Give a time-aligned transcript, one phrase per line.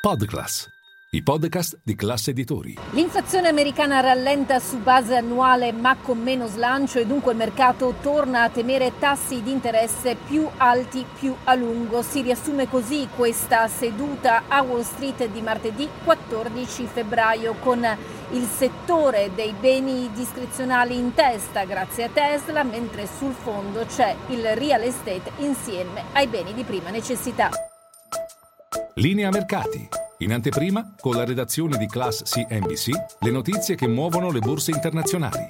[0.00, 0.66] Podclass,
[1.10, 2.74] i podcast di classe editori.
[2.92, 8.44] L'inflazione americana rallenta su base annuale ma con meno slancio e dunque il mercato torna
[8.44, 12.00] a temere tassi di interesse più alti più a lungo.
[12.00, 17.86] Si riassume così questa seduta a Wall Street di martedì 14 febbraio con
[18.30, 24.56] il settore dei beni discrezionali in testa grazie a Tesla, mentre sul fondo c'è il
[24.56, 27.50] real estate insieme ai beni di prima necessità.
[29.00, 29.88] Linea mercati.
[30.18, 35.46] In anteprima, con la redazione di Class CNBC, le notizie che muovono le borse internazionali.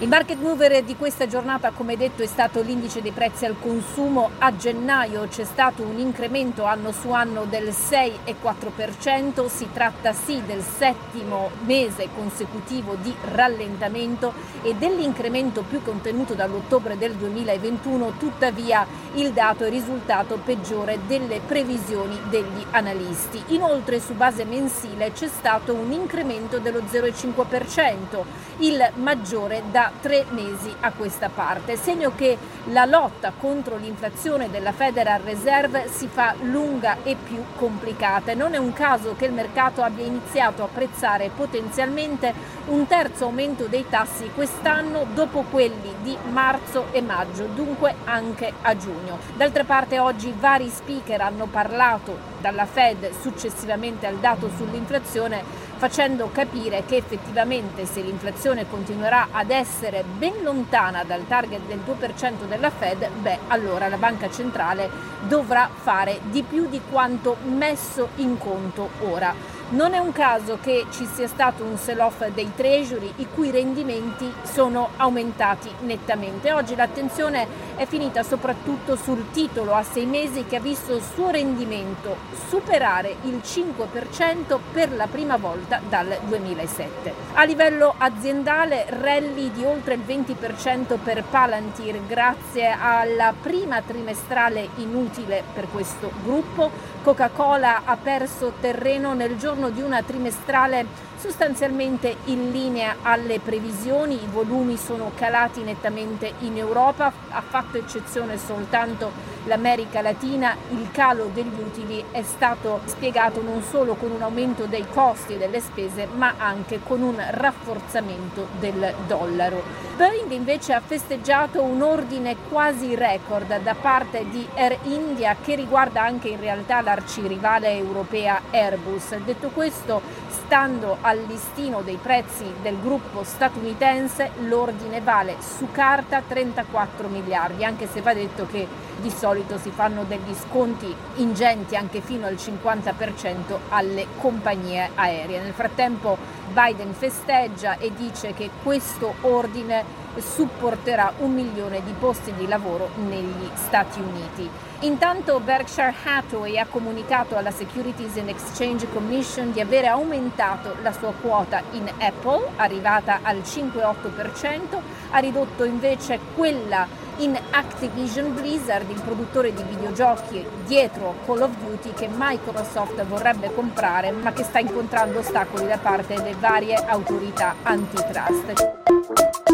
[0.00, 4.30] Il market mover di questa giornata, come detto, è stato l'indice dei prezzi al consumo.
[4.38, 9.46] A gennaio c'è stato un incremento anno su anno del 6,4%.
[9.46, 17.14] Si tratta sì del settimo mese consecutivo di rallentamento e dell'incremento più contenuto dall'ottobre del
[17.14, 18.12] 2021.
[18.18, 23.42] Tuttavia il dato è risultato peggiore delle previsioni degli analisti.
[23.48, 28.24] Inoltre su base mensile c'è stato un incremento dello 0,5%,
[28.58, 34.72] il maggiore da tre mesi a questa parte, segno che la lotta contro l'inflazione della
[34.72, 38.34] Federal Reserve si fa lunga e più complicata.
[38.34, 42.32] Non è un caso che il mercato abbia iniziato a apprezzare potenzialmente
[42.66, 48.76] un terzo aumento dei tassi quest'anno dopo quelli di marzo e maggio, dunque anche a
[48.76, 48.99] giugno.
[49.36, 56.84] D'altra parte oggi vari speaker hanno parlato dalla Fed successivamente al dato sull'inflazione facendo capire
[56.84, 63.08] che effettivamente se l'inflazione continuerà ad essere ben lontana dal target del 2% della Fed,
[63.08, 64.90] beh, allora la banca centrale
[65.26, 69.34] dovrà fare di più di quanto messo in conto ora.
[69.70, 74.28] Non è un caso che ci sia stato un sell-off dei treasury i cui rendimenti
[74.42, 76.50] sono aumentati nettamente.
[76.50, 81.30] Oggi l'attenzione è finita soprattutto sul titolo a sei mesi che ha visto il suo
[81.30, 82.16] rendimento
[82.48, 87.14] superare il 5% per la prima volta dal 2007.
[87.34, 95.44] A livello aziendale rally di oltre il 20% per Palantir grazie alla prima trimestrale inutile
[95.54, 96.88] per questo gruppo.
[97.02, 104.14] Coca-Cola ha perso terreno nel giorno all'interno di una trimestrale sostanzialmente in linea alle previsioni,
[104.14, 109.12] i volumi sono calati nettamente in Europa, ha fatto eccezione soltanto
[109.44, 114.86] l'America Latina, il calo degli utili è stato spiegato non solo con un aumento dei
[114.88, 119.62] costi delle spese, ma anche con un rafforzamento del dollaro.
[119.96, 126.02] Boeing invece ha festeggiato un ordine quasi record da parte di Air India che riguarda
[126.02, 129.16] anche in realtà l'arcirivale europea Airbus.
[129.16, 137.08] Detto questo, stando al listino dei prezzi del gruppo statunitense, l'ordine vale su carta 34
[137.08, 138.66] miliardi, anche se va detto che
[139.00, 145.40] di solito si fanno degli sconti ingenti anche fino al 50% alle compagnie aeree.
[145.40, 146.18] Nel frattempo
[146.52, 153.48] Biden festeggia e dice che questo ordine supporterà un milione di posti di lavoro negli
[153.54, 154.50] Stati Uniti.
[154.80, 161.12] Intanto Berkshire Hathaway ha comunicato alla Securities and Exchange Commission di avere aumentato la sua
[161.12, 164.80] quota in Apple, arrivata al 5,8%,
[165.10, 166.88] ha ridotto invece quella
[167.20, 174.10] in Activision Blizzard, il produttore di videogiochi dietro Call of Duty che Microsoft vorrebbe comprare
[174.10, 179.49] ma che sta incontrando ostacoli da parte delle varie autorità antitrust.